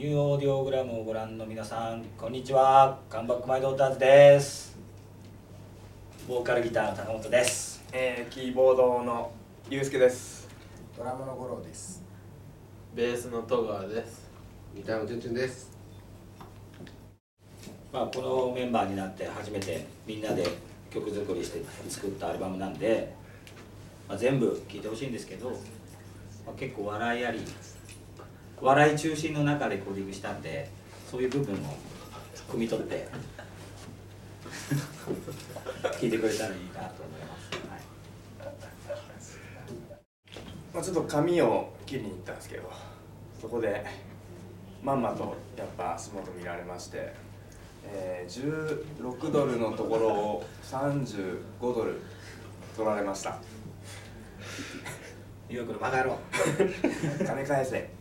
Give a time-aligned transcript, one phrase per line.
[0.00, 4.74] ニューオーディオグラムをご覧の皆さんこんにちはカンバックマイドーターズです
[6.26, 9.30] ボーカルギターの高本ですえー、キーボードの
[9.68, 10.48] ゆうすけです
[10.96, 12.02] ドラムの五郎です。
[12.94, 14.30] ベースの戸川です。
[14.74, 15.70] ギターのチュンチュンです。
[17.92, 20.48] まあこのメンバーになって初めてみんなで
[20.88, 23.14] 曲作りして作ったアルバムなんで、
[24.08, 25.56] まあ、全部聴いてほしいんですけど、ま
[26.52, 27.44] あ、結構笑いあり
[28.60, 30.70] 笑い中心の中でレコーディングしたんで
[31.10, 31.58] そういう部分を
[32.50, 33.08] 汲み取って
[36.00, 37.80] 聴いてくれたらいいなと思います、はい。
[40.74, 42.70] まあ、ちょっと髪を切りに行ったんですけど
[43.40, 43.84] そこで
[44.82, 47.14] まんまとやっぱ足元見られまして、
[47.84, 52.00] えー、16ドルのところを35ドル
[52.76, 53.38] 取られました。
[55.48, 56.18] ニューヨークのバカ野郎
[57.26, 57.99] 金返せ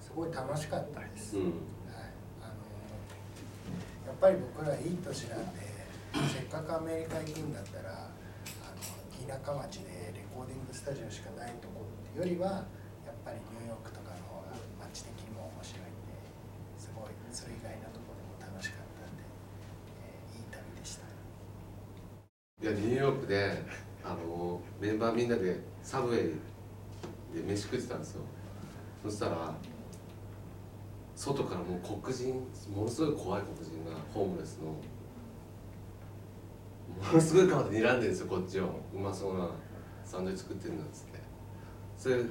[0.00, 1.36] すごい楽しかったです。
[1.36, 1.44] うん。
[1.44, 1.52] はい、
[2.42, 2.64] あの
[4.06, 5.60] やっぱり僕らいい年なんで、
[6.32, 8.10] せっかくアメリカ行くんだったら、あ
[8.74, 8.82] の
[9.26, 12.64] 田舎町でレコーディングスタジオしかないところっていうよりは、
[13.04, 14.56] やっぱりニューヨークとかの方が
[14.88, 16.16] 街的にも面白いんで、
[16.78, 19.22] すごいそれ以外のところも楽しかったんで、
[20.00, 21.04] えーいい旅でした。
[21.06, 23.62] いやニューヨークで
[24.02, 26.34] あのメンバーみんなでサブウェイ
[27.36, 28.22] で飯食ってたんですよ。
[29.02, 29.54] そしたら
[31.14, 32.34] 外からもう黒人
[32.74, 34.66] ものすごい怖い黒人がホームレスの。
[34.66, 34.74] も
[37.12, 38.80] のすごい顔で睨んでるんですよこっちを。
[38.94, 39.50] うまそうな
[40.04, 41.20] サンドイッチ作ってるんだっつって。
[41.98, 42.22] それで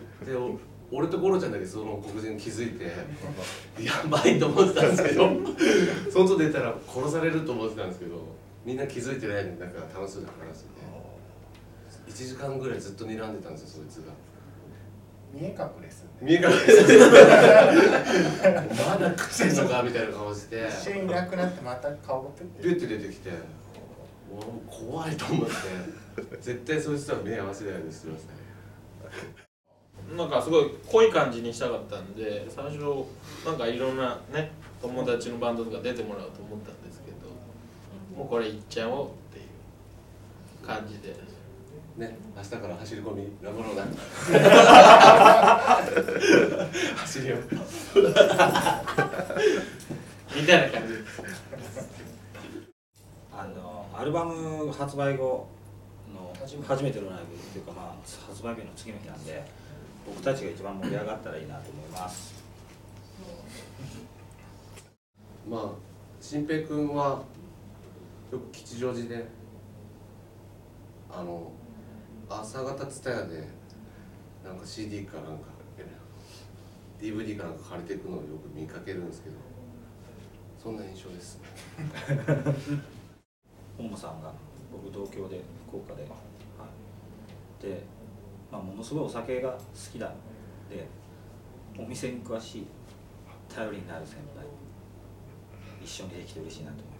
[0.91, 2.85] 俺とゴロちゃんだけその黒人気づいて
[3.83, 5.29] やばいと思ってたんですけど。
[6.11, 8.21] その外出たら殺されると思ってたんですけど
[8.63, 10.85] みんな気づいてないのになんか楽しそうに話してて。
[12.07, 14.13] 1時間ぐらいずっと睨んでたんですよそいつが。
[15.35, 16.97] 見え隠れすんで、見え隠れて
[18.87, 20.65] まだ食ってんのかみたいな顔して。
[20.69, 23.29] 一瞬いなくなってまた顔がプッて出てきて。
[24.31, 25.53] もう怖いと思って。
[26.41, 28.39] 絶対そいつとは目合わせないようにしてましたね。
[30.17, 33.05] なんかすごい濃い感じにしたかったんで、最初
[33.45, 37.17] なんかいろんなね友達のバンドとか出てもらおうと思ったんですけど、
[38.17, 41.34] もうこれいっちゃおうっていう感じで。
[41.97, 43.85] ね明日から走り込み頑張ろうな
[46.97, 47.37] 走りよ
[50.35, 50.93] みたいな感じ。
[53.31, 55.47] あのアルバム発売後
[56.13, 57.95] の初めて初めてのライブっていうか、まあ、
[58.27, 59.45] 発売日の次の日なんで
[60.05, 62.35] 僕たちが一番盛り上がったらいいなと思います。
[65.49, 65.69] まあ
[66.19, 67.23] 新平君は
[68.31, 69.25] よく吉祥寺で
[71.09, 71.51] あの
[72.29, 73.47] 朝方ツタヤで
[74.43, 75.55] なんか CD かなんか
[76.99, 79.35] DVD かなんか借りていくのをよく見かけるんですけど。
[80.65, 81.39] そんな印象です。
[83.77, 84.33] 本間さんが
[84.71, 86.09] 僕同郷で福岡で、は
[87.59, 87.83] い、で、
[88.51, 89.59] まあ、ものすごいお酒が好
[89.93, 90.11] きだ
[90.67, 90.87] で
[91.77, 92.67] お店に詳しい
[93.47, 94.47] 頼りになる先輩
[95.83, 96.97] 一緒にできて嬉しいなと思い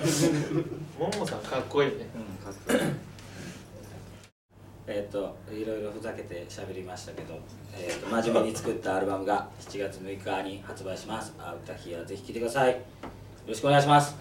[0.00, 0.30] ます。
[0.98, 2.06] ももさんかっこいいね。
[2.14, 3.05] うん、かっこいい。
[4.88, 7.40] えっと、いろいろふざけて喋りましたけど、
[7.76, 11.34] えっと、真面目に作ったアルバムが7月6日に発売します。
[11.38, 12.72] あ歌日はぜひ聴いてください。
[12.72, 12.78] よ
[13.48, 14.16] ろしくお願いします。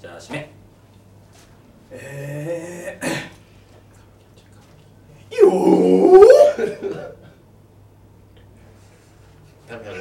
[0.00, 0.50] じゃあ、締め。
[1.92, 6.18] えー、よー
[9.68, 9.98] ダメだね。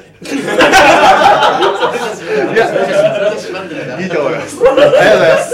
[2.53, 4.57] いやいいと思います。
[4.67, 5.46] ありがとうございます。